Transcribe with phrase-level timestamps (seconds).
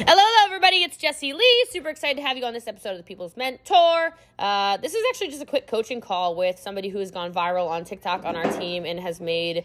[0.00, 0.84] Hello, hello, everybody.
[0.84, 1.66] It's Jesse Lee.
[1.70, 4.14] Super excited to have you on this episode of the People's Mentor.
[4.38, 7.68] Uh, this is actually just a quick coaching call with somebody who has gone viral
[7.68, 9.64] on TikTok on our team and has made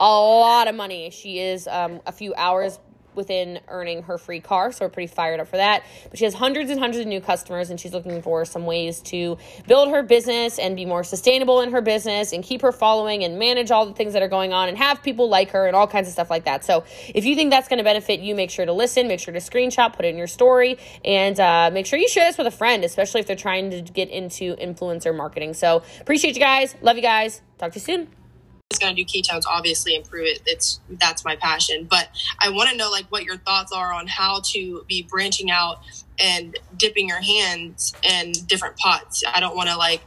[0.00, 1.10] a lot of money.
[1.10, 2.78] She is um, a few hours
[3.18, 5.84] within earning her free car, so we're pretty fired up for that.
[6.08, 9.00] But she has hundreds and hundreds of new customers, and she's looking for some ways
[9.00, 9.36] to
[9.66, 13.38] build her business and be more sustainable in her business and keep her following and
[13.38, 15.86] manage all the things that are going on and have people like her and all
[15.86, 16.64] kinds of stuff like that.
[16.64, 16.84] So
[17.14, 19.40] if you think that's going to benefit you, make sure to listen, make sure to
[19.40, 22.52] screenshot, put it in your story, and uh, make sure you share this with a
[22.52, 25.52] friend, especially if they're trying to get into influencer marketing.
[25.52, 26.74] So appreciate you guys.
[26.80, 27.42] Love you guys.
[27.58, 28.17] Talk to you soon
[28.70, 30.42] is going to do ketones obviously improve it.
[30.44, 31.86] It's that's my passion.
[31.88, 35.50] But i want to know like what your thoughts are on how to be branching
[35.50, 35.78] out
[36.18, 39.24] and dipping your hands in different pots.
[39.26, 40.02] I don't want to like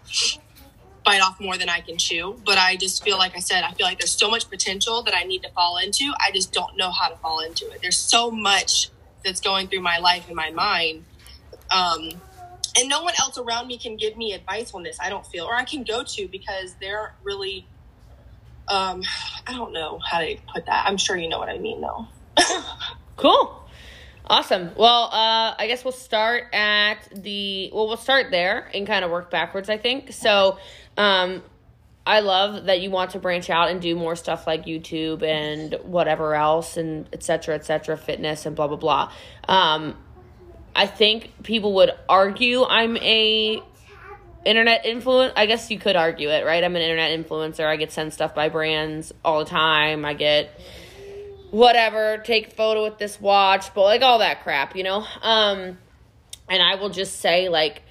[1.04, 3.72] bite off more than i can chew but i just feel like i said i
[3.72, 6.14] feel like there's so much potential that i need to fall into.
[6.20, 7.82] I just don't know how to fall into it.
[7.82, 8.92] There's so much
[9.24, 11.04] that's going through my life and my mind
[11.72, 12.10] um,
[12.78, 15.46] and no one else around me can give me advice on this i don't feel
[15.46, 17.66] or i can go to because they're really
[18.72, 19.04] um,
[19.46, 20.86] I don't know how to put that.
[20.88, 22.08] I'm sure you know what I mean, though.
[23.18, 23.58] cool.
[24.26, 24.72] Awesome.
[24.78, 27.70] Well, uh, I guess we'll start at the.
[27.74, 29.70] Well, we'll start there and kind of work backwards.
[29.70, 30.58] I think so.
[30.96, 31.44] Um,
[32.06, 35.78] I love that you want to branch out and do more stuff like YouTube and
[35.84, 37.56] whatever else and etc.
[37.56, 37.98] etc.
[37.98, 39.12] fitness and blah blah blah.
[39.50, 39.98] Um,
[40.74, 43.62] I think people would argue I'm a
[44.46, 46.64] internet influence i guess you could argue it right?
[46.64, 47.66] I'm an internet influencer.
[47.66, 50.06] I get sent stuff by brands all the time.
[50.06, 50.60] I get
[51.52, 55.06] whatever take photo with this watch but like all that crap you know?
[55.22, 55.78] Um
[56.50, 57.82] and i will just say like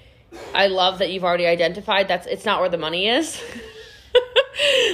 [0.53, 3.41] i love that you've already identified that's it's not where the money is.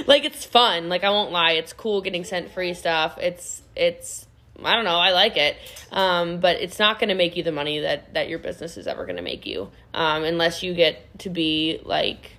[0.06, 0.88] Like it's fun.
[0.88, 1.52] Like i won't lie.
[1.52, 3.18] It's cool getting sent free stuff.
[3.18, 4.27] It's it's
[4.62, 4.96] I don't know.
[4.96, 5.56] I like it,
[5.92, 8.86] um, but it's not going to make you the money that that your business is
[8.86, 12.32] ever going to make you, um, unless you get to be like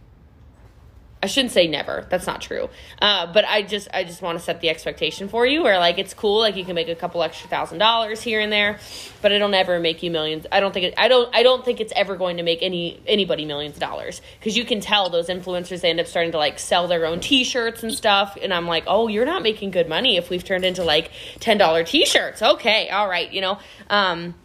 [1.21, 2.07] I shouldn't say never.
[2.09, 2.69] That's not true.
[3.01, 5.99] Uh, but I just I just want to set the expectation for you where like
[5.99, 8.79] it's cool like you can make a couple extra thousand dollars here and there,
[9.21, 10.45] but it'll never make you millions.
[10.49, 13.01] I don't think it, I don't I don't think it's ever going to make any
[13.05, 16.37] anybody millions of dollars because you can tell those influencers they end up starting to
[16.37, 19.89] like sell their own T-shirts and stuff, and I'm like, oh, you're not making good
[19.89, 22.41] money if we've turned into like ten dollar T-shirts.
[22.41, 23.59] Okay, all right, you know.
[23.89, 24.35] Um,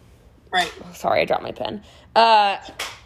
[0.55, 0.95] right.
[0.95, 1.83] Sorry, I dropped my pen.
[2.15, 2.57] Uh,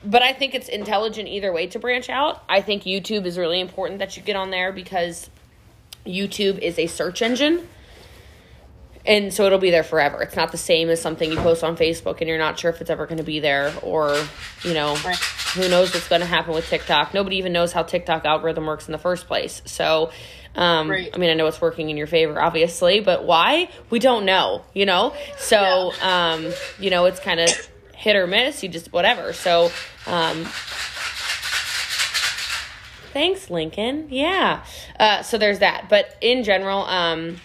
[0.06, 2.44] but I think it's intelligent either way to branch out.
[2.48, 5.30] I think YouTube is really important that you get on there because
[6.06, 7.68] YouTube is a search engine.
[9.06, 10.22] And so it'll be there forever.
[10.22, 12.82] It's not the same as something you post on Facebook and you're not sure if
[12.82, 14.24] it's ever going to be there or,
[14.64, 15.16] you know, right.
[15.56, 17.14] who knows what's going to happen with TikTok.
[17.14, 19.62] Nobody even knows how TikTok algorithm works in the first place.
[19.66, 20.12] So,
[20.56, 21.10] um, right.
[21.14, 23.70] I mean, I know it's working in your favor, obviously, but why?
[23.90, 25.14] We don't know, you know?
[25.38, 26.34] So, yeah.
[26.34, 27.50] um, you know, it's kind of
[27.94, 28.64] hit or miss.
[28.64, 29.34] You just whatever.
[29.34, 29.72] So,
[30.08, 30.46] um,
[33.14, 34.08] thanks, Lincoln.
[34.10, 34.64] Yeah.
[35.00, 35.88] Uh, so there's that.
[35.90, 37.38] But in general, um,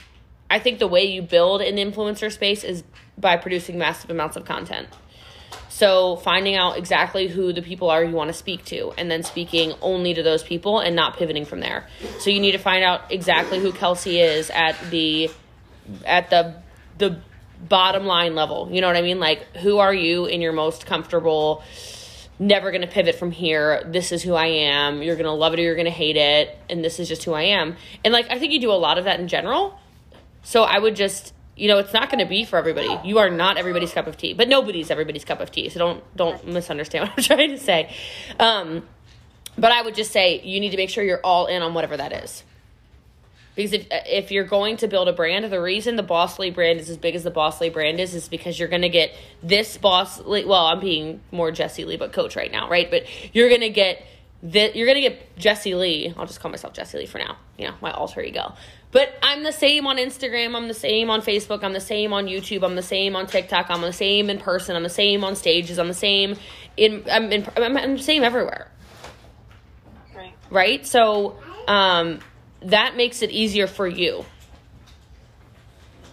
[0.50, 2.84] I think the way you build an influencer space is
[3.18, 4.88] by producing massive amounts of content.
[5.74, 9.24] So finding out exactly who the people are you want to speak to and then
[9.24, 11.88] speaking only to those people and not pivoting from there.
[12.20, 15.32] So you need to find out exactly who Kelsey is at the
[16.04, 16.54] at the
[16.98, 17.18] the
[17.68, 18.68] bottom line level.
[18.70, 19.18] You know what I mean?
[19.18, 21.64] Like, who are you in your most comfortable?
[22.38, 23.82] Never gonna pivot from here.
[23.84, 25.02] This is who I am.
[25.02, 26.56] You're gonna love it or you're gonna hate it.
[26.70, 27.74] And this is just who I am.
[28.04, 29.76] And like, I think you do a lot of that in general.
[30.44, 32.98] So I would just, you know, it's not gonna be for everybody.
[33.04, 35.68] You are not everybody's cup of tea, but nobody's everybody's cup of tea.
[35.68, 37.94] So don't don't misunderstand what I'm trying to say.
[38.38, 38.86] Um,
[39.56, 41.96] but I would just say you need to make sure you're all in on whatever
[41.96, 42.42] that is.
[43.54, 46.90] Because if if you're going to build a brand, the reason the bossley brand is
[46.90, 50.44] as big as the bossley brand is, is because you're going to get this Bossly.
[50.44, 52.90] Well, I'm being more Jesse Lee, but coach right now, right?
[52.90, 54.04] But you're going to get
[54.44, 54.76] that.
[54.76, 56.14] You're going to get Jesse Lee.
[56.16, 57.36] I'll just call myself Jesse Lee for now.
[57.58, 58.54] You know, my alter ego.
[58.90, 60.54] But I'm the same on Instagram.
[60.54, 61.62] I'm the same on Facebook.
[61.64, 62.64] I'm the same on YouTube.
[62.64, 63.66] I'm the same on TikTok.
[63.68, 64.76] I'm the same in person.
[64.76, 65.78] I'm the same on stages.
[65.78, 66.36] I'm the same
[66.76, 67.04] in.
[67.10, 67.46] I'm in.
[67.56, 68.70] I'm, I'm the same everywhere.
[70.14, 70.34] Right.
[70.50, 70.86] Right.
[70.86, 71.38] So.
[71.66, 72.20] Um,
[72.64, 74.24] that makes it easier for you.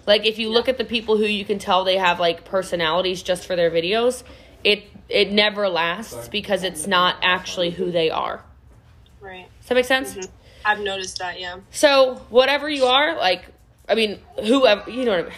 [0.06, 3.23] Like if you look at the people who you can tell they have like personalities
[3.23, 4.23] just for their videos,
[4.63, 8.43] it it never lasts because it's not actually who they are.
[9.19, 9.47] Right.
[9.59, 10.13] Does that make sense?
[10.13, 10.31] Mm-hmm.
[10.65, 11.59] I've noticed that, yeah.
[11.71, 13.45] So whatever you are, like
[13.87, 15.33] I mean, whoever you know what I mean.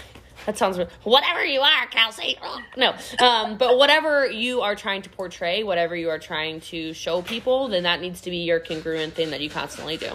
[0.45, 2.37] That sounds whatever you are, Kelsey.
[2.75, 7.21] No, um, but whatever you are trying to portray, whatever you are trying to show
[7.21, 10.11] people, then that needs to be your congruent thing that you constantly do.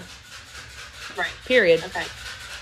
[1.16, 1.30] Right.
[1.46, 1.82] Period.
[1.82, 2.04] Okay.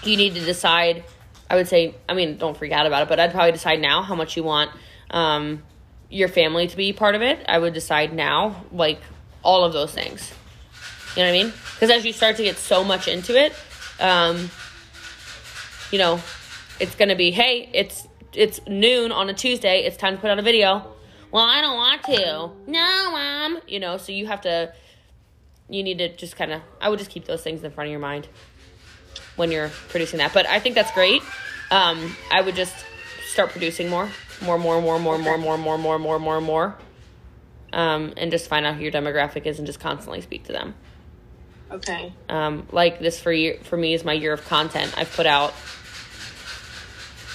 [0.04, 1.02] You need to decide.
[1.50, 4.02] I would say, I mean, don't freak out about it, but I'd probably decide now
[4.02, 4.70] how much you want
[5.10, 5.62] um,
[6.08, 9.00] your family to be part of it, I would decide now, like
[9.42, 10.32] all of those things.
[11.14, 11.52] You know what I mean?
[11.74, 13.52] Because as you start to get so much into it,
[14.00, 14.50] um,
[15.90, 16.20] you know,
[16.78, 19.84] it's gonna be, hey, it's it's noon on a Tuesday.
[19.84, 20.86] It's time to put out a video.
[21.30, 22.70] Well, I don't want to.
[22.70, 23.60] No, mom.
[23.66, 24.72] You know, so you have to.
[25.68, 26.62] You need to just kind of.
[26.80, 28.28] I would just keep those things in front of your mind
[29.36, 30.32] when you're producing that.
[30.32, 31.22] But I think that's great.
[31.70, 32.74] Um, I would just
[33.26, 34.08] start producing more,
[34.42, 35.22] more, more, more, more, okay.
[35.22, 36.78] more, more, more, more, more, more, more.
[37.72, 40.74] Um, and just find out who your demographic is and just constantly speak to them.
[41.70, 42.12] Okay.
[42.28, 44.94] Um, like this for year for me is my year of content.
[44.96, 45.52] I've put out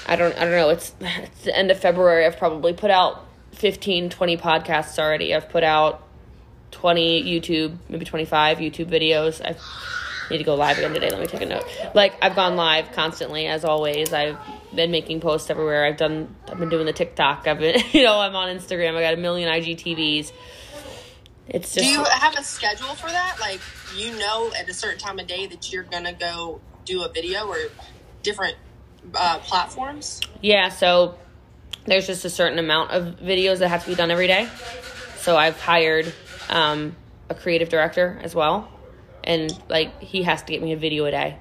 [0.08, 2.26] I don't I don't know, it's it's the end of February.
[2.26, 5.36] I've probably put out 15, 20 podcasts already.
[5.36, 6.08] I've put out
[6.72, 9.42] 20 YouTube, maybe 25 YouTube videos.
[9.46, 9.62] I've
[10.32, 11.10] need to go live again today.
[11.10, 11.64] Let me take a note.
[11.94, 14.14] Like I've gone live constantly as always.
[14.14, 14.38] I've
[14.74, 15.86] been making posts everywhere.
[15.86, 17.48] I've done I've been doing the TikTok.
[17.48, 18.96] I've been you know, I'm on Instagram.
[18.96, 20.32] I got a million IGTVs.
[21.48, 23.38] It's just Do you have a schedule for that?
[23.40, 23.60] Like
[23.96, 27.48] you know at a certain time of day that you're gonna go do a video
[27.48, 27.58] or
[28.24, 28.56] different
[29.14, 30.22] uh, platforms?
[30.42, 31.18] Yeah, so
[31.86, 34.48] there's just a certain amount of videos that have to be done every day.
[35.18, 36.14] So I've hired
[36.50, 36.96] um,
[37.30, 38.70] a creative director as well,
[39.24, 41.38] and like he has to get me a video a day.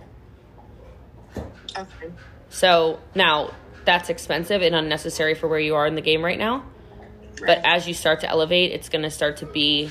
[1.77, 2.13] Okay.
[2.49, 3.53] So now
[3.85, 6.65] that's expensive and unnecessary for where you are in the game right now.
[7.45, 9.91] But as you start to elevate, it's going to start to be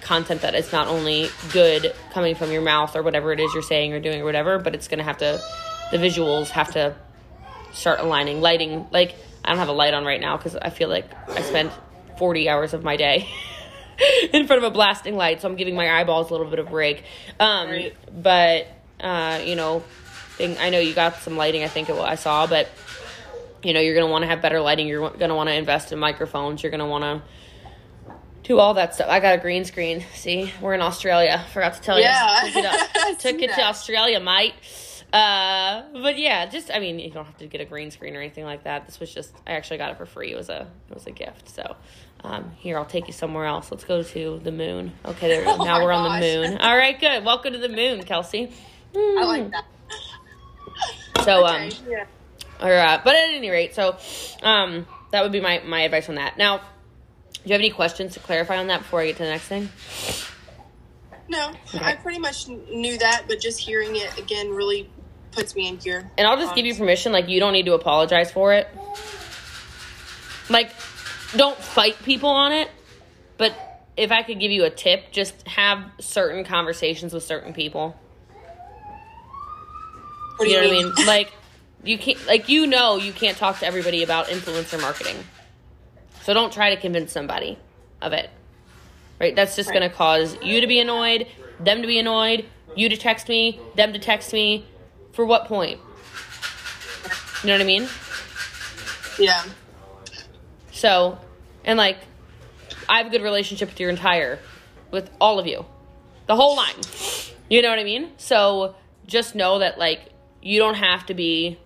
[0.00, 3.62] content that is not only good coming from your mouth or whatever it is you're
[3.62, 5.40] saying or doing or whatever, but it's going to have to,
[5.90, 6.94] the visuals have to
[7.72, 8.40] start aligning.
[8.40, 9.14] Lighting, like,
[9.44, 11.70] I don't have a light on right now because I feel like I spent
[12.18, 13.28] 40 hours of my day
[14.32, 16.68] in front of a blasting light, so I'm giving my eyeballs a little bit of
[16.68, 17.04] break.
[17.38, 17.96] Um, Right.
[18.12, 18.66] But,
[19.00, 19.80] uh, you know,
[20.36, 22.68] thing, I know you got some lighting, I think it, I saw, but
[23.62, 25.54] you know you're going to want to have better lighting you're going to want to
[25.54, 27.20] invest in microphones you're going to want to
[28.42, 31.80] do all that stuff i got a green screen see we're in australia forgot to
[31.82, 32.46] tell Yeah.
[32.46, 34.54] you took it, took it to australia mate
[35.12, 38.20] uh but yeah just i mean you don't have to get a green screen or
[38.20, 38.86] anything like that.
[38.86, 40.32] This was just i actually got it for free.
[40.32, 41.48] It was a it was a gift.
[41.48, 41.76] So
[42.22, 43.70] um, here i'll take you somewhere else.
[43.70, 44.92] Let's go to the moon.
[45.04, 46.58] Okay there Oh now we're on the moon.
[46.58, 47.24] All right good.
[47.24, 48.52] Welcome to the moon kelsey.
[48.94, 49.64] I like that.
[51.24, 52.04] so Okay, um yeah.
[52.62, 53.96] or uh, but at any rate so
[54.42, 56.38] um that would be my my advice on that.
[56.38, 56.62] Now do
[57.46, 59.68] you have any questions to clarify on that before i get to the next thing?
[61.28, 64.90] No, I pretty much knew that, but just hearing it again really
[65.32, 66.10] puts me in gear.
[66.18, 68.68] and i'll just give you um, permission like you don't need to apologize for it
[70.48, 70.70] like
[71.36, 72.68] don't fight people on it
[73.38, 73.54] but
[73.96, 77.96] if i could give you a tip just have certain conversations with certain people
[80.36, 80.94] What do you you, know what I mean?
[80.96, 81.06] mean?
[81.06, 81.32] Like
[81.84, 85.16] you can't like you know you can't talk to everybody about influencer marketing.
[86.22, 87.58] So don't try to convince somebody
[88.00, 88.30] of it.
[89.20, 89.36] Right?
[89.36, 89.80] That's just Right.
[89.80, 91.26] going to cause you to be annoyed,
[91.58, 94.64] them to be annoyed, you to text me, them to text me.
[95.12, 95.78] For what point?
[97.42, 97.88] You know what I mean?
[99.18, 99.42] yeah.
[100.72, 101.18] So,
[101.64, 101.98] and like,
[102.88, 104.38] I have a good relationship with your entire,
[104.90, 105.64] with all of you,
[106.26, 106.74] the whole line.
[107.48, 108.10] You know what I mean?
[108.16, 108.74] So
[109.06, 110.00] just know that like
[110.42, 111.58] you don't have to be.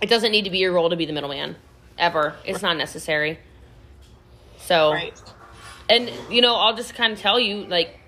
[0.00, 1.56] It doesn't need to be your role to be the middleman,
[1.98, 2.34] ever.
[2.44, 3.38] It's not necessary.
[4.58, 5.12] So, Right.
[5.88, 7.98] and you know, I'll just kind of tell you like,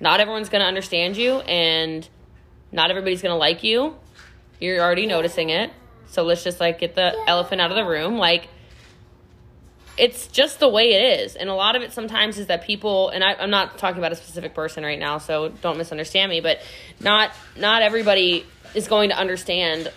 [0.00, 2.08] not everyone's gonna understand you, and
[2.72, 3.96] not everybody's gonna like you.
[4.60, 5.70] You're already noticing it.
[6.08, 8.16] So let's just like get the elephant out of the room.
[8.16, 8.48] Like,
[9.98, 11.36] it's just the way it is.
[11.36, 14.12] And a lot of it sometimes is that people and I, I'm not talking about
[14.12, 16.60] a specific person right now, so don't misunderstand me, but
[17.00, 19.90] not not everybody is going to understand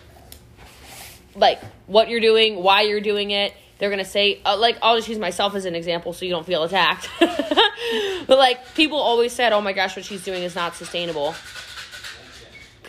[1.36, 3.54] like what you're doing, why you're doing it.
[3.78, 6.46] They're gonna say uh, like I'll just use myself as an example so you don't
[6.46, 7.10] feel attacked.
[7.20, 11.34] but like people always said, "Oh my gosh, what she's doing is not sustainable."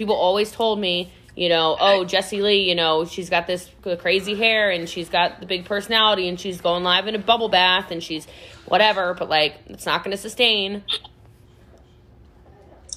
[0.00, 4.34] People always told me, you know, "Oh, Jesse Lee, you know, she's got this crazy
[4.34, 7.90] hair and she's got the big personality and she's going live in a bubble bath
[7.90, 8.26] and she's
[8.64, 10.84] whatever, but like it's not gonna sustain."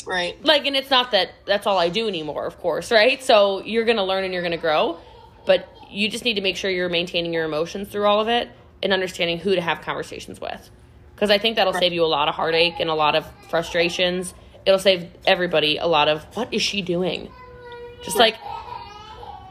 [0.05, 0.41] Right.
[0.45, 3.85] like and it's not that that's all i do anymore of course right so you're
[3.85, 4.97] gonna learn and you're gonna grow
[5.45, 8.49] but you just need to make sure you're maintaining your emotions through all of it
[8.81, 10.69] and understanding who to have conversations with
[11.15, 14.33] because i think that'll save you a lot of heartache and a lot of frustrations
[14.65, 17.29] it'll save everybody a lot of what is she doing?
[18.03, 18.35] Just like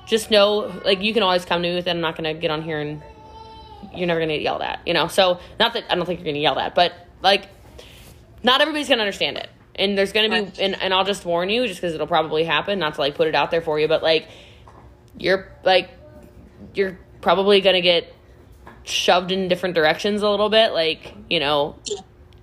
[0.06, 1.90] just know like you can always come to me with it.
[1.90, 3.02] I'm not gonna get on here and
[3.94, 5.08] you're never gonna get yelled at you know?
[5.08, 6.92] So not that i don't think you're gonna yell at but
[7.22, 7.46] like
[8.42, 9.48] not everybody's gonna understand it.
[9.74, 12.78] And there's gonna be and, and i'll just warn you just because it'll probably happen
[12.78, 14.28] not to like put it out there for you but like
[15.18, 15.90] you're like
[16.74, 18.12] you're probably gonna get
[18.84, 20.72] shoved in different directions a little bit.
[20.72, 21.76] Like, you know,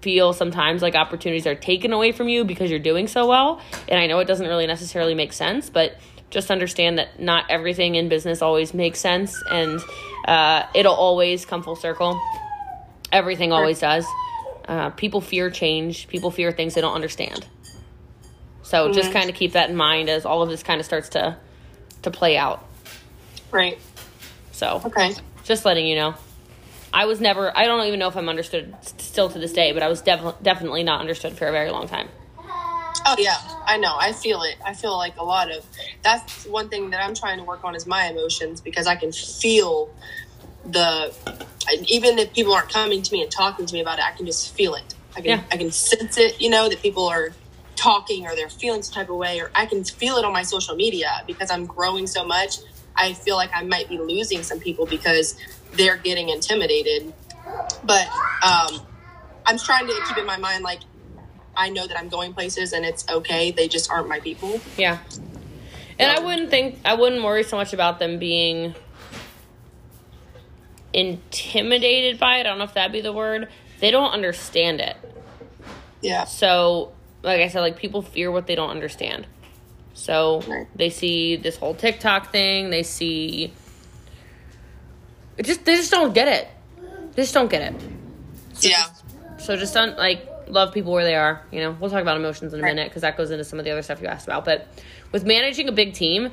[0.02, 3.62] feel sometimes like opportunities are taken away from you because you're doing so well.
[3.88, 5.98] And I know it doesn't really necessarily make sense, but
[6.30, 9.82] just understand that not everything in business always makes sense and
[10.26, 12.20] uh, it'll always come full circle.
[13.12, 14.06] Everything always does.
[14.68, 17.48] Uh, people fear change, people fear things they don't understand.
[18.62, 18.94] So mm-hmm.
[18.94, 21.38] just kind of keep that in mind as all of this kind of starts to
[22.04, 22.64] to play out.
[23.52, 23.80] Right.
[24.52, 26.14] So okay, just letting you know.
[26.94, 27.56] I was never.
[27.56, 30.42] I don't even know if I'm understood still to this day, but I was def-
[30.42, 32.10] definitely not understood for a very long time.
[33.06, 33.96] Oh yeah, I know.
[33.98, 34.56] I feel it.
[34.66, 35.66] I feel like a lot of
[36.02, 39.12] that's one thing that I'm trying to work on is my emotions because I can
[39.12, 39.94] feel
[40.66, 41.14] the
[41.88, 44.26] even if people aren't coming to me and talking to me about it, I can
[44.26, 44.96] just feel it.
[45.16, 45.44] I can yeah.
[45.52, 46.42] I can sense it.
[46.42, 47.30] You know that people are
[47.76, 50.44] talking or they're feeling some type of way, or I can feel it on my
[50.44, 52.58] social media because I'm growing so much.
[52.96, 55.38] I feel like I might be losing some people because
[55.74, 57.14] they're getting intimidated.
[57.84, 58.08] But
[58.44, 58.82] um,
[59.46, 60.80] I'm trying to keep in my mind like
[61.56, 63.52] I know that I'm going places and it's okay.
[63.52, 64.62] They just aren't my people.
[64.78, 65.00] Yeah.
[65.98, 68.76] And um, I wouldn't think I wouldn't worry so much about them being
[70.94, 72.40] intimidated by it.
[72.42, 73.50] I don't know if that'd be the word.
[73.80, 74.98] They don't understand it.
[76.02, 76.26] Yeah.
[76.26, 79.28] So, like I said, like people fear what they don't understand.
[79.94, 80.68] So right.
[80.76, 82.70] they see this whole TikTok thing.
[82.70, 83.54] They see
[85.40, 86.48] it just they just don't get it.
[87.16, 87.82] They just don't get it.
[88.54, 88.88] So yeah.
[89.38, 91.42] Just, so just don't like love people where they are.
[91.50, 93.64] You know, we'll talk about emotions in a minute because that goes into some of
[93.64, 94.44] the other stuff you asked about.
[94.44, 94.68] But
[95.14, 96.32] with managing a big team,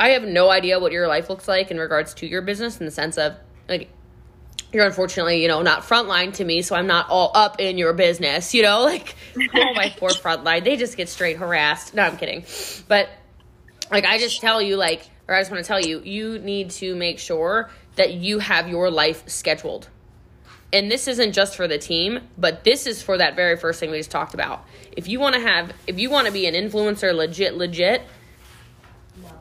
[0.00, 2.84] I have no idea what your life looks like in regards to your business in
[2.84, 3.36] the sense of
[3.68, 3.88] like
[4.72, 7.92] you're unfortunately, you know, not frontline to me, so I'm not all up in your
[7.92, 9.14] business, you know, like
[9.54, 11.94] all my poor frontline, they just get straight harassed.
[11.94, 12.44] No, I'm kidding.
[12.88, 13.08] But
[13.88, 16.70] like I just tell you, like, or I just want to tell you, you need
[16.70, 19.90] to make sure that you have your life scheduled.
[20.72, 23.90] And this isn't just for the team, but this is for that very first thing
[23.90, 24.64] we just talked about.
[24.96, 28.00] If you want to have, if you want to be an influencer legit, legit,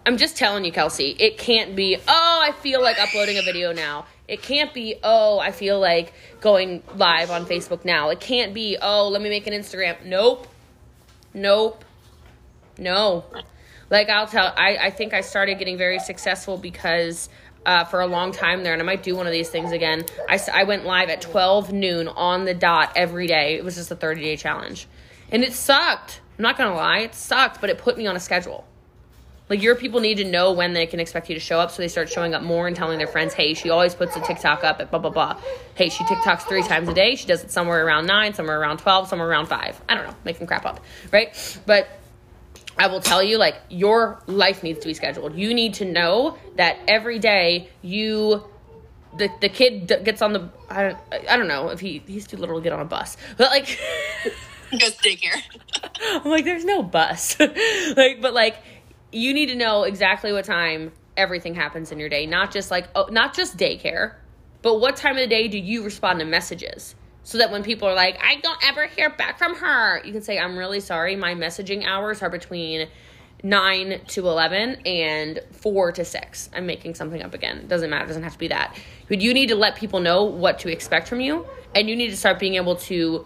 [0.05, 3.71] I'm just telling you, Kelsey, it can't be, oh, I feel like uploading a video
[3.71, 4.07] now.
[4.27, 6.11] It can't be, oh, I feel like
[6.41, 8.09] going live on Facebook now.
[8.09, 10.03] It can't be, oh, let me make an Instagram.
[10.03, 10.49] Nope.
[11.33, 11.85] Nope.
[12.77, 13.23] No.
[13.89, 17.29] Like I'll tell, I, I think I started getting very successful because
[17.65, 20.05] uh, for a long time there, and I might do one of these things again.
[20.27, 23.55] I, I went live at 12 noon on the dot every day.
[23.55, 24.87] It was just a 30 day challenge.
[25.31, 26.21] And it sucked.
[26.37, 28.65] I'm not going to lie, it sucked, but it put me on a schedule.
[29.49, 31.81] Like your people need to know when they can expect you to show up, so
[31.81, 34.63] they start showing up more and telling their friends, "Hey, she always puts a TikTok
[34.63, 35.41] up at blah blah blah.
[35.73, 37.15] Hey, she TikToks three times a day.
[37.15, 39.81] She does it somewhere around nine, somewhere around twelve, somewhere around five.
[39.89, 41.33] I don't know, making crap up, right?
[41.65, 41.89] But
[42.79, 45.36] I will tell you, like your life needs to be scheduled.
[45.36, 48.45] You need to know that every day you,
[49.17, 50.50] the the kid gets on the.
[50.69, 50.98] I don't
[51.29, 53.67] I don't know if he he's too little to get on a bus, but like.
[54.71, 55.41] he goes daycare.
[56.24, 57.38] I'm like, there's no bus,
[57.98, 58.57] like, but like
[59.12, 62.88] you need to know exactly what time everything happens in your day, not just like
[62.95, 64.15] oh, not just daycare,
[64.62, 66.95] but what time of the day do you respond to messages?
[67.23, 70.21] So that when people are like, I don't ever hear back from her, you can
[70.21, 71.15] say, I'm really sorry.
[71.15, 72.88] My messaging hours are between
[73.43, 76.49] 9 to 11 and 4 to 6.
[76.53, 77.57] I'm making something up again.
[77.57, 78.05] It doesn't matter.
[78.05, 78.75] It doesn't have to be that.
[79.07, 81.45] But you need to let people know what to expect from you.
[81.75, 83.25] And you need to start being able to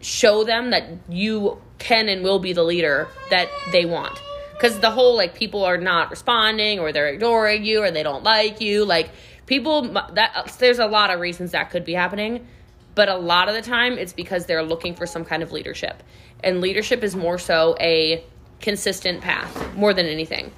[0.00, 4.20] show them that you can and will be the leader that they want
[4.52, 8.22] because the whole like people are not responding or they're ignoring you or they don't
[8.22, 9.10] like you like
[9.46, 12.46] people that there's a lot of reasons that could be happening
[12.94, 16.02] but a lot of the time it's because they're looking for some kind of leadership
[16.42, 18.24] and leadership is more so a
[18.60, 20.52] consistent path more than anything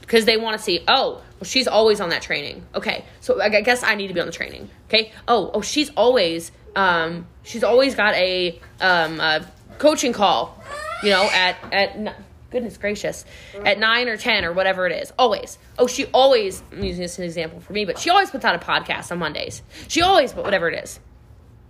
[0.00, 3.48] because they want to see oh well she's always on that training okay so i
[3.60, 7.64] guess i need to be on the training okay oh oh she's always um she's
[7.64, 9.44] always got a um a
[9.78, 10.62] coaching call
[11.02, 12.16] you know at at
[12.50, 13.24] goodness gracious,
[13.64, 15.12] at nine or 10 or whatever it is.
[15.18, 15.58] Always.
[15.78, 18.44] Oh, she always, I'm using this as an example for me, but she always puts
[18.44, 19.62] out a podcast on Mondays.
[19.88, 21.00] She always, but whatever it is.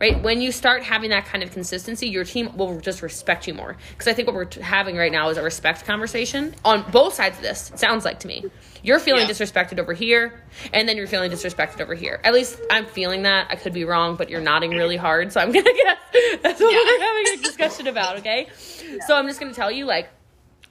[0.00, 0.22] Right?
[0.22, 3.76] When you start having that kind of consistency, your team will just respect you more.
[3.90, 7.36] Because I think what we're having right now is a respect conversation on both sides
[7.36, 8.44] of this, it sounds like to me.
[8.82, 9.32] You're feeling yeah.
[9.32, 10.40] disrespected over here,
[10.72, 12.20] and then you're feeling disrespected over here.
[12.22, 13.48] At least I'm feeling that.
[13.50, 15.98] I could be wrong, but you're nodding really hard, so I'm gonna guess
[16.42, 16.78] that's what yeah.
[16.78, 18.48] we're having a discussion about, okay?
[18.88, 19.04] Yeah.
[19.06, 20.08] So I'm just gonna tell you, like,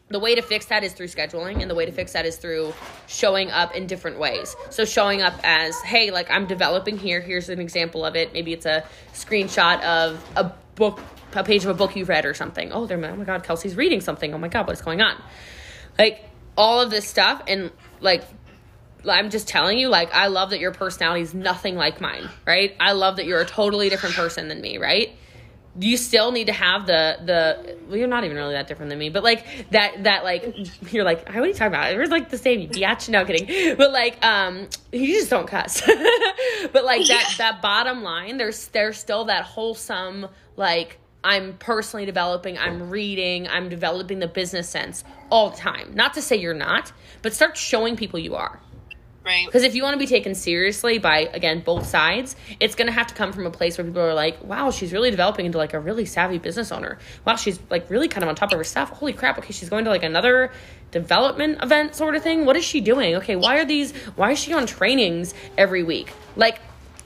[0.10, 2.38] the way to fix that is through scheduling and the way to fix that is
[2.38, 2.74] through
[3.08, 4.56] showing up in different ways.
[4.70, 7.20] So showing up as hey like i'm developing here.
[7.22, 8.34] Here's an example of it.
[8.34, 11.02] Maybe it's a screenshot of a book
[11.34, 12.72] a page of a book you've read or something.
[12.72, 14.34] Oh there oh my god kelsey's reading something.
[14.34, 15.22] Oh my god what's going on?
[16.00, 16.24] Like
[16.56, 18.24] all of this stuff and like
[19.06, 22.76] I'm just telling you, like, I love that your personality is nothing like mine, right?
[22.80, 25.16] I love that you're a totally different person than me, right?
[25.80, 27.78] You still need to have the the.
[27.88, 31.04] Well, you're not even really that different than me, but like that that like you're
[31.04, 31.96] like, what are you talking about?
[31.96, 33.10] We're like the same, biatch.
[33.10, 35.82] No kidding, but like um, you just don't cuss.
[36.74, 42.58] but like that that bottom line, there's there's still that wholesome like I'm personally developing,
[42.58, 45.94] I'm reading, I'm developing the business sense all the time.
[45.94, 46.92] Not to say you're not,
[47.22, 48.62] but start showing people you are.
[49.28, 49.46] Right.
[49.46, 53.08] Because if you want to be taken seriously by again both sides, it's gonna have
[53.08, 55.74] to come from a place where people are like, "Wow, she's really developing into like
[55.74, 56.98] a really savvy business owner.
[57.26, 58.90] Wow, she's like really kind of on top of her stuff.
[58.92, 59.38] Holy crap!
[59.38, 60.54] Okay, she's going to like another
[60.92, 62.46] development event sort of thing.
[62.46, 63.16] What is she doing?
[63.18, 63.92] Okay, why are these?
[64.16, 66.14] Why is she on trainings every week?
[66.38, 66.62] Like,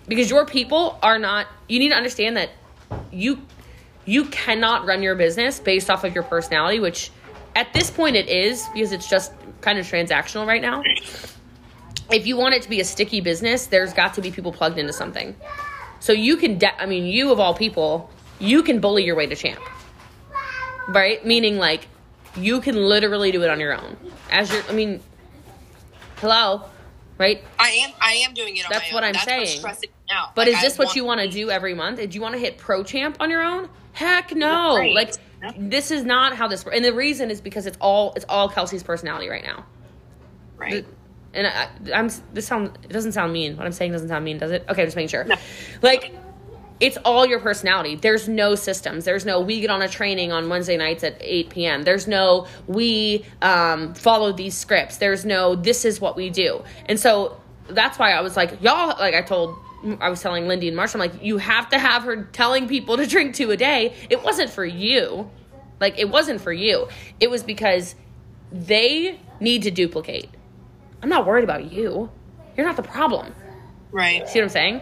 [0.07, 1.47] because your people are not.
[1.67, 2.51] You need to understand that
[3.11, 3.41] you
[4.05, 7.09] you cannot run your business based off of your personality, which
[7.55, 10.83] at this point it is because it's just kind of transactional right now
[12.11, 14.77] if you want it to be a sticky business, there's got to be people plugged
[14.77, 15.35] into something.
[15.99, 19.27] So you can, de- I mean, you of all people, you can bully your way
[19.27, 19.61] to champ,
[20.89, 21.23] right?
[21.25, 21.87] Meaning like
[22.35, 23.97] you can literally do it on your own.
[24.31, 24.99] As you're, I mean,
[26.17, 26.63] hello,
[27.17, 27.43] right?
[27.59, 27.91] I am.
[28.01, 28.65] I am doing it.
[28.65, 29.09] On That's my what own.
[29.09, 29.61] I'm That's saying.
[29.61, 31.97] But Like, is this I what you want to do every month?
[31.99, 33.69] Do you want to hit pro champ on your own?
[33.93, 34.77] Heck no!
[34.77, 34.95] Right.
[34.95, 35.51] Like No.
[35.57, 36.65] this is not how this.
[36.65, 39.65] And the reason is because it's all it's all Kelsey's personality right now.
[40.57, 40.85] Right.
[41.33, 43.57] And I, I'm this sound it doesn't sound mean.
[43.57, 44.65] What I'm saying doesn't sound mean, does it?
[44.69, 45.23] Okay, I'm just making sure.
[45.23, 45.35] No.
[45.81, 46.13] Like
[46.81, 47.95] it's all your personality.
[47.95, 49.05] There's no systems.
[49.05, 51.83] There's no we get on a training on Wednesday nights at 8 p.m.
[51.83, 54.97] There's no we um, follow these scripts.
[54.97, 56.63] There's no this is what we do.
[56.87, 59.55] And so that's why I was like, y'all, like I told,
[59.99, 62.97] I was telling Lindy and Marsha, I'm like, you have to have her telling people
[62.97, 63.93] to drink two a day.
[64.09, 65.29] It wasn't for you.
[65.79, 66.87] Like it wasn't for you.
[67.19, 67.95] It was because
[68.51, 70.29] they need to duplicate.
[71.01, 72.09] I'm not worried about you.
[72.55, 73.33] You're not the problem.
[73.91, 74.27] Right.
[74.27, 74.81] See what I'm saying?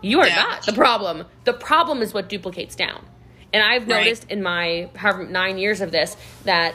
[0.00, 0.36] You are Yeah.
[0.36, 1.24] not the problem.
[1.44, 3.04] The problem is what duplicates down.
[3.52, 4.04] And I've Right.
[4.04, 6.74] noticed in my however nine years of this that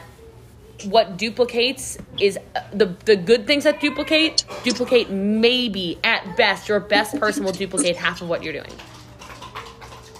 [0.84, 6.78] what duplicates is uh, the the good things that duplicate duplicate maybe at best your
[6.78, 8.70] best person will duplicate half of what you're doing.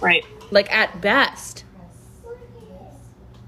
[0.01, 0.25] Right.
[0.51, 1.65] Like at best.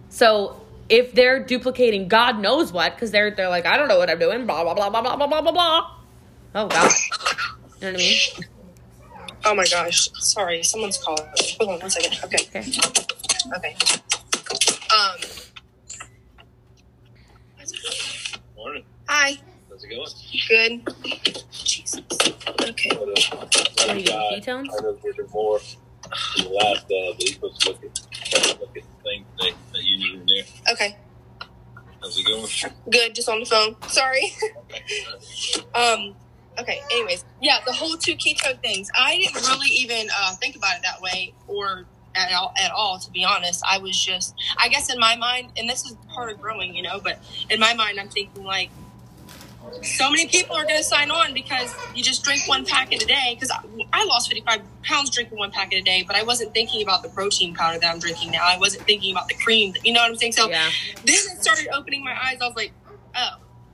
[0.08, 0.59] So
[0.90, 4.18] if they're duplicating God knows what, because they're they're like, I don't know what I'm
[4.18, 5.96] doing, blah blah blah blah blah blah blah blah blah.
[6.54, 6.90] Oh god.
[7.80, 8.18] You know what I mean?
[9.44, 10.10] Oh my gosh.
[10.14, 11.24] Sorry, someone's calling.
[11.58, 12.18] Hold on one second.
[12.24, 12.44] Okay.
[12.48, 12.72] Okay.
[13.56, 13.76] Okay.
[14.94, 15.16] Um.
[18.56, 18.84] Morning.
[19.08, 19.38] Hi.
[19.70, 19.88] How's it
[20.48, 20.82] going?
[20.84, 21.44] Good.
[21.52, 22.02] Jesus.
[22.60, 22.90] Okay.
[22.96, 24.68] What, are you doing.
[24.70, 25.60] I know Richard Moore
[26.36, 29.02] in the last, uh, but he's supposed to look at, try to look at the
[29.02, 29.24] thing
[30.34, 30.72] there.
[30.72, 30.96] Okay.
[32.00, 32.46] How's it going?
[32.90, 33.14] Good.
[33.14, 33.76] Just on the phone.
[33.88, 34.32] Sorry.
[35.74, 36.14] um.
[36.58, 36.80] Okay.
[36.90, 38.90] Anyways, yeah, the whole two keto things.
[38.98, 42.98] I didn't really even uh, think about it that way, or at all, at all.
[42.98, 46.32] To be honest, I was just, I guess, in my mind, and this is part
[46.32, 47.00] of growing, you know.
[47.00, 48.70] But in my mind, I'm thinking like,
[49.82, 53.06] so many people are going to sign on because you just drink one packet a
[53.06, 53.34] day.
[53.38, 53.50] Because
[53.92, 57.08] I, lost 55 pounds drinking one packet a day, but I wasn't thinking about the
[57.08, 58.42] protein powder that I'm drinking now.
[58.42, 59.74] I wasn't thinking about the cream.
[59.84, 60.32] You know what I'm saying?
[60.32, 60.68] So Yeah.
[61.04, 62.38] then it started opening my eyes.
[62.40, 62.72] I was like,
[63.14, 63.30] oh,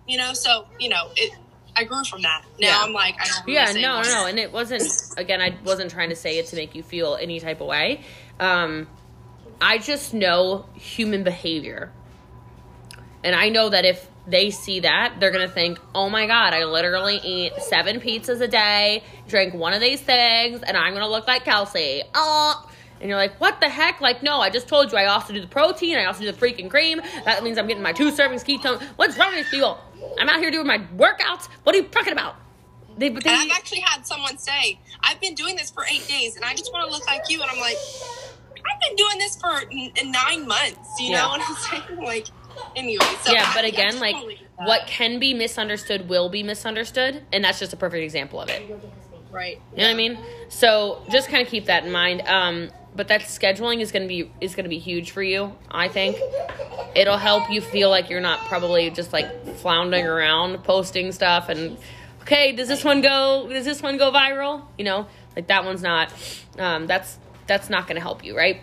[0.06, 1.32] you know, so you know, it.
[1.78, 2.42] I grew from that.
[2.58, 2.82] Now Yeah.
[2.82, 3.48] I'm like, I don't.
[3.48, 4.06] Yeah, no, no, much.
[4.06, 4.26] no.
[4.26, 7.38] And it wasn't, again, I wasn't trying to say it to make you feel any
[7.38, 8.00] type of way.
[8.40, 8.86] Um,
[9.60, 11.92] I just know human behavior.
[13.22, 16.64] And I know that if they see that, they're to think, oh my God, I
[16.64, 21.26] literally eat seven pizzas a day, drink one of these things, and I'm to look
[21.26, 22.02] like Kelsey.
[22.14, 22.68] Oh.
[23.00, 24.00] And you're like, what the heck?
[24.00, 26.38] Like, no, I just told you I also do the protein, I also do the
[26.38, 27.00] freaking cream.
[27.24, 28.82] That means I'm getting my two servings ketone.
[28.96, 29.66] What's wrong with you?
[30.18, 31.46] I'm out here doing my workouts.
[31.62, 32.36] What are you talking about?
[32.96, 36.36] They, they, And I've actually had someone say, I've been doing this for eight days
[36.36, 37.42] and I just want to look like you.
[37.42, 37.76] And I'm like,
[38.56, 41.22] I've been doing this for n- nine months, you Yeah.
[41.22, 41.32] know?
[41.34, 42.26] And I'm saying, like,
[42.74, 43.04] anyway.
[43.22, 47.22] So yeah, but I again, like totally get what can be misunderstood will be misunderstood,
[47.32, 48.62] and that's just a perfect example of it.
[49.30, 49.60] Right.
[49.72, 49.84] You know Right.
[49.84, 50.18] what I mean?
[50.48, 52.22] So just kind of keep that in mind.
[52.26, 55.52] Um, but that scheduling is gonna be is gonna be huge for you.
[55.70, 56.16] I think
[56.94, 61.76] it'll help you feel like you're not probably just like floundering around posting stuff and
[62.22, 63.46] okay, does this one go?
[63.50, 64.62] Does this one go viral?
[64.78, 66.10] You know, like that one's not.
[66.58, 68.62] Um, that's that's not gonna help you, right?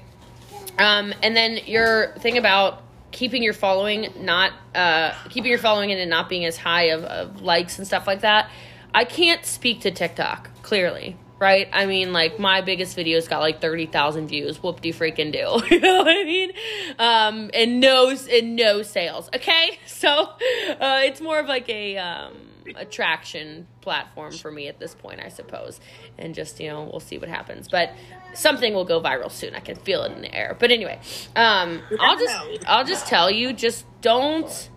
[0.80, 2.82] Um, and then your thing about
[3.14, 7.04] keeping your following not uh, keeping your following in and not being as high of,
[7.06, 8.50] of likes and stuff like that.
[8.94, 11.70] I can't speak to TikTok clearly, right?
[11.72, 14.62] I mean, like my biggest videos got like thirty thousand views.
[14.62, 16.52] Whoop de freaking do, you know what I mean?
[17.00, 19.30] Um, and no and no sales.
[19.34, 22.34] Okay, so uh, it's more of like a um,
[22.76, 25.80] attraction platform for me at this point, I suppose.
[26.18, 27.68] And just, you know, we'll see what happens.
[27.68, 27.92] But
[28.34, 29.56] something will go viral soon.
[29.56, 30.56] I can feel it in the air.
[30.60, 31.00] But anyway,
[31.36, 34.70] um, I'll just I'll just tell you, just don't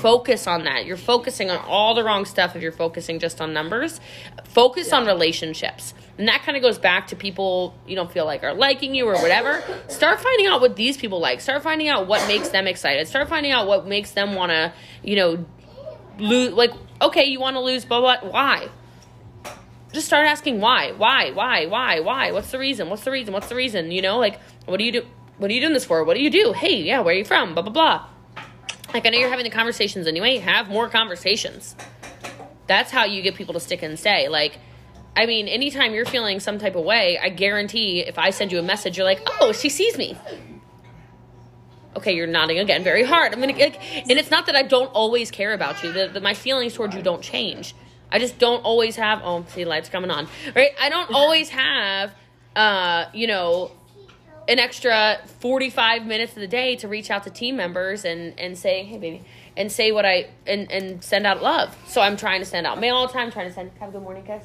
[0.00, 0.86] focus on that.
[0.86, 4.00] You're focusing on all the wrong stuff if you're focusing just on numbers.
[4.44, 4.98] Focus yeah.
[4.98, 5.94] on relationships.
[6.18, 9.06] And that kind of goes back to people you don't feel like are liking you
[9.06, 9.62] or whatever.
[9.88, 11.40] Start finding out what these people like.
[11.40, 13.08] Start finding out what makes them excited.
[13.08, 15.44] Start finding out what makes them want to, you know,
[16.18, 18.68] lose like okay, you want to lose blah blah why?
[19.92, 20.92] Just start asking why.
[20.92, 21.32] Why?
[21.32, 21.66] Why?
[21.66, 22.00] Why?
[22.00, 22.32] Why?
[22.32, 22.88] What's the reason?
[22.88, 23.34] What's the reason?
[23.34, 23.90] What's the reason?
[23.90, 25.06] You know, like what do you do?
[25.38, 26.04] What are you doing this for?
[26.04, 26.52] What do you do?
[26.52, 27.54] Hey, yeah, where are you from?
[27.54, 28.06] Blah blah blah.
[28.94, 30.38] Like I know you're having the conversations anyway.
[30.38, 31.74] Have more conversations.
[32.66, 34.28] That's how you get people to stick and stay.
[34.28, 34.58] Like,
[35.16, 38.58] I mean, anytime you're feeling some type of way, I guarantee if I send you
[38.58, 40.16] a message, you're like, oh, she sees me.
[41.96, 43.32] Okay, you're nodding again very hard.
[43.34, 45.92] I'm gonna, like, and it's not that I don't always care about you.
[45.92, 47.74] That my feelings towards you don't change.
[48.10, 49.20] I just don't always have.
[49.24, 50.28] Oh, see, lights coming on.
[50.54, 50.72] Right?
[50.80, 52.14] I don't always have.
[52.54, 53.70] Uh, you know,
[54.48, 58.58] an extra 45 minutes of the day to reach out to team members and and
[58.58, 59.22] say hey baby
[59.56, 62.80] and say what i and and send out love so i'm trying to send out
[62.80, 64.44] mail all the time trying to send have a good morning kiss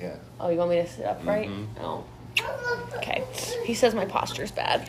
[0.00, 1.84] yeah oh you want me to sit up right mm-hmm.
[1.84, 2.04] oh
[2.94, 3.24] okay
[3.64, 4.88] he says my posture's bad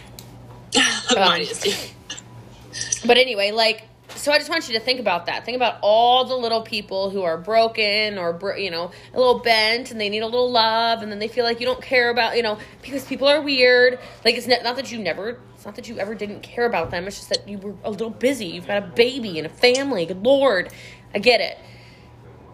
[1.17, 1.41] um,
[3.05, 5.45] but anyway like so I just want you to think about that.
[5.45, 9.39] Think about all the little people who are broken or bro- you know a little
[9.39, 12.09] bent and they need a little love, and then they feel like you don't care
[12.09, 13.99] about you know because people are weird.
[14.23, 15.39] Like it's not, not that you never.
[15.55, 17.07] It's not that you ever didn't care about them.
[17.07, 18.47] It's just that you were a little busy.
[18.47, 20.05] You've got a baby and a family.
[20.05, 20.71] Good lord,
[21.13, 21.57] I get it.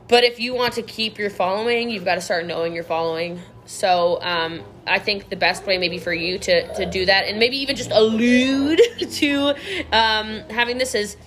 [0.07, 3.39] But if you want to keep your following, you've got to start knowing your following.
[3.65, 7.39] So um, I think the best way maybe for you to to do that, and
[7.39, 9.53] maybe even just allude to
[9.91, 11.17] um, having this is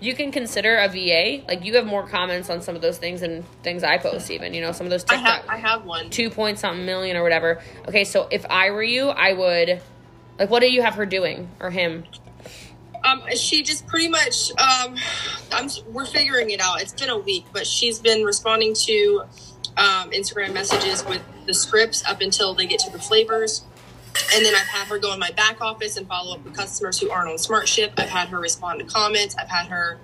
[0.00, 1.44] you can consider a VA.
[1.48, 4.30] Like you have more comments on some of those things and things I post.
[4.30, 5.26] Even you know some of those TikTok.
[5.26, 7.60] I have, I have one two point something million or whatever.
[7.88, 9.80] Okay, so if I were you, I would
[10.38, 10.50] like.
[10.50, 12.04] What do you have her doing or him?
[13.04, 14.50] Um, she just pretty much.
[14.58, 14.96] Um,
[15.52, 15.68] I'm.
[15.90, 16.82] We're figuring it out.
[16.82, 19.24] It's been a week, but she's been responding to
[19.76, 23.64] um, Instagram messages with the scripts up until they get to the flavors.
[24.34, 26.98] And then I've had her go in my back office and follow up with customers
[26.98, 27.92] who aren't on SmartShip.
[27.98, 29.36] I've had her respond to comments.
[29.36, 29.98] I've had her.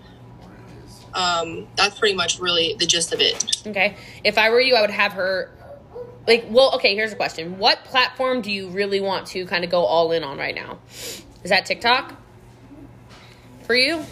[1.14, 3.62] Um, that's pretty much really the gist of it.
[3.66, 3.96] Okay.
[4.24, 5.50] If I were you, I would have her.
[6.26, 6.94] Like, well, okay.
[6.94, 10.22] Here's a question: What platform do you really want to kind of go all in
[10.24, 10.78] on right now?
[11.42, 12.14] Is that TikTok
[13.62, 14.04] for you?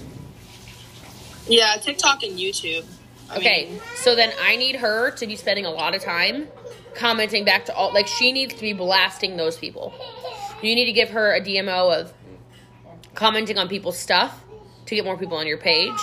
[1.46, 2.84] Yeah, TikTok and YouTube.
[3.36, 6.48] Okay, mean, so then I need her to be spending a lot of time
[6.94, 9.94] commenting back to all like she needs to be blasting those people.
[10.62, 12.12] You need to give her a DMO of
[13.14, 14.44] commenting on people's stuff
[14.86, 15.98] to get more people on your page.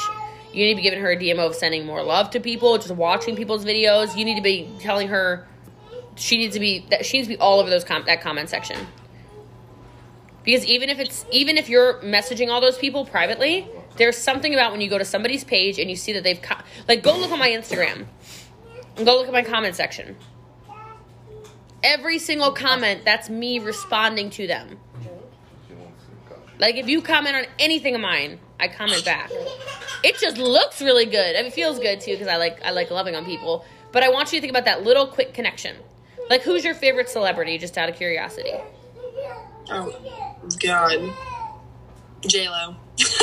[0.54, 2.92] You need to be giving her a DMO of sending more love to people, just
[2.92, 4.16] watching people's videos.
[4.16, 5.48] You need to be telling her
[6.16, 8.50] she needs to be that she needs to be all over those com- that comment
[8.50, 8.78] section.
[10.44, 14.72] Because even if it's even if you're messaging all those people privately, there's something about
[14.72, 17.32] when you go to somebody's page and you see that they've co- like go look
[17.32, 18.06] at my Instagram
[18.96, 20.16] and go look at my comment section
[21.84, 24.80] every single comment, that's me responding to them.
[26.60, 29.32] Like if you comment on anything of mine, I comment back.
[30.04, 31.36] It just looks really good.
[31.36, 33.64] I mean, it feels good too because I like I like loving on people.
[33.92, 35.76] But I want you to think about that little quick connection.
[36.30, 37.58] Like, who's your favorite celebrity?
[37.58, 38.54] Just out of curiosity.
[39.70, 39.96] Oh
[40.60, 41.14] God,
[42.22, 42.56] J Lo.
[42.70, 42.76] All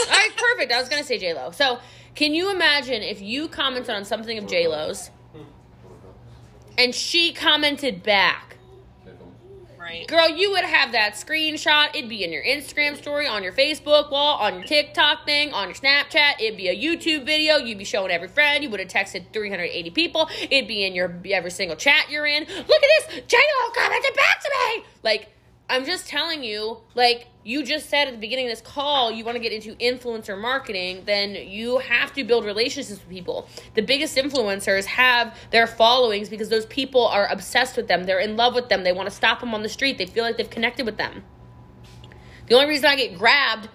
[0.09, 0.73] right, perfect.
[0.73, 1.51] I was gonna say J Lo.
[1.51, 1.79] So,
[2.15, 5.11] can you imagine if you commented on something of J Lo's,
[6.79, 8.55] and she commented back?
[9.85, 10.09] Right.
[10.09, 11.95] Girl, you would have that screenshot.
[11.95, 15.69] It'd be in your Instagram story, on your Facebook wall, on your TikTok thing, on
[15.69, 16.41] your Snapchat.
[16.41, 17.57] It'd be a YouTube video.
[17.57, 18.65] You'd be showing every friend.
[18.65, 20.31] You would have texted 380 people.
[20.51, 22.45] It'd be in your every single chat you're in.
[22.45, 22.67] Look at
[23.11, 23.25] this.
[23.27, 24.85] J-Lo commented back to me.
[25.03, 25.29] Like,
[25.69, 29.25] I'm just telling you, like you just said at the beginning of this call, you
[29.25, 33.49] want to get into influencer marketing, then you have to build relationships with people.
[33.75, 38.05] The biggest influencers have their followings because those people are obsessed with them.
[38.05, 38.85] They're in love with them.
[38.85, 39.97] They want to stop them on the street.
[39.97, 41.25] They feel like they've connected with them.
[42.47, 43.71] The only reason I get grabbed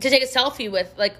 [0.00, 1.14] to take a selfie with, like,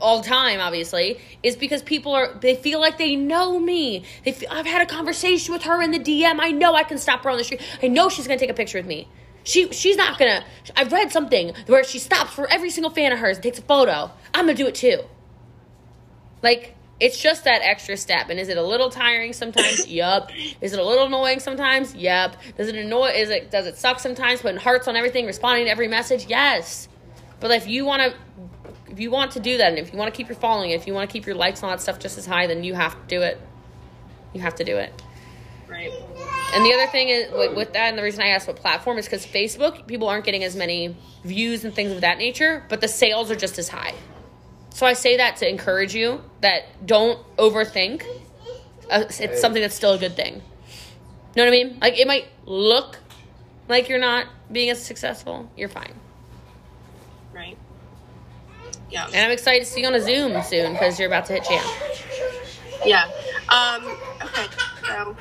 [0.00, 4.30] all the time obviously is because people are they feel like they know me they
[4.30, 7.24] feel, i've had a conversation with her in the dm i know i can stop
[7.24, 9.08] her on the street i know she's going to take a picture with me
[9.44, 10.44] she she's not gonna.
[10.76, 13.62] I've read something where she stops for every single fan of hers and takes a
[13.62, 14.10] photo.
[14.34, 15.02] I'm gonna do it too.
[16.42, 18.28] Like it's just that extra step.
[18.28, 19.86] And is it a little tiring sometimes?
[19.88, 20.30] yup.
[20.60, 21.94] Is it a little annoying sometimes?
[21.94, 22.36] Yep.
[22.56, 23.10] Does it annoy?
[23.10, 24.42] Is it does it suck sometimes?
[24.42, 26.26] Putting hearts on everything, responding to every message?
[26.28, 26.88] Yes.
[27.40, 28.18] But if you want to,
[28.88, 30.72] if if you want to do that, and if you want to keep your following,
[30.72, 32.64] if you want to keep your likes and all that stuff just as high, then
[32.64, 33.40] you have to do it.
[34.34, 34.92] You have to do it.
[36.48, 36.56] Right.
[36.56, 38.98] And the other thing is with, with that, and the reason I asked what platform
[38.98, 42.80] is because Facebook, people aren't getting as many views and things of that nature, but
[42.80, 43.94] the sales are just as high.
[44.70, 48.04] So I say that to encourage you that don't overthink.
[48.90, 50.40] Uh, it's something that's still a good thing.
[51.36, 51.78] Know what I mean?
[51.80, 52.98] Like it might look
[53.68, 55.50] like you're not being as successful.
[55.56, 55.94] You're fine.
[57.34, 57.56] Right.
[58.90, 59.06] Yeah.
[59.06, 61.44] And I'm excited to see you on a Zoom soon because you're about to hit
[61.44, 61.64] jam.
[62.84, 63.04] Yeah.
[63.48, 63.84] Um,
[64.22, 64.46] okay.
[64.86, 65.16] So